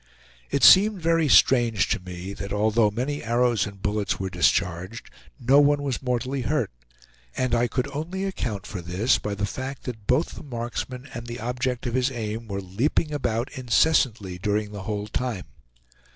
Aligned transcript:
It 0.49 0.63
seemed 0.63 0.99
very 0.99 1.29
strange 1.29 1.87
to 1.89 1.99
me 1.99 2.33
that 2.33 2.51
although 2.51 2.89
many 2.89 3.23
arrows 3.23 3.67
and 3.67 3.79
bullets 3.83 4.19
were 4.19 4.31
discharged, 4.31 5.11
no 5.39 5.59
one 5.59 5.83
was 5.83 6.01
mortally 6.01 6.41
hurt, 6.41 6.71
and 7.37 7.53
I 7.53 7.67
could 7.67 7.87
only 7.89 8.23
account 8.23 8.65
for 8.65 8.81
this 8.81 9.19
by 9.19 9.35
the 9.35 9.45
fact 9.45 9.83
that 9.83 10.07
both 10.07 10.29
the 10.29 10.43
marksman 10.43 11.07
and 11.13 11.27
the 11.27 11.39
object 11.39 11.85
of 11.85 11.93
his 11.93 12.09
aim 12.09 12.47
were 12.47 12.61
leaping 12.61 13.13
about 13.13 13.51
incessantly 13.51 14.39
during 14.39 14.71
the 14.71 14.83
whole 14.89 15.05
time. 15.07 15.43